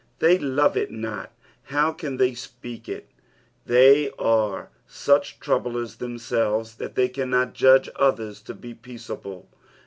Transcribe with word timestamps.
They 0.17 0.39
lovo 0.39 0.79
it 0.79 0.89
not; 0.89 1.31
how 1.65 1.91
can 1.91 2.17
they 2.17 2.33
speak 2.33 2.89
it? 2.89 3.07
Tliey 3.67 4.11
are 4.17 4.69
such 4.87 5.39
troublets 5.39 5.97
themselves 5.97 6.77
that 6.77 6.95
they 6.95 7.07
cannot 7.07 7.53
judge 7.53 7.87
others 7.97 8.41
to 8.49 8.55
be 8.55 8.73
peace. 8.73 9.11
able. 9.11 9.47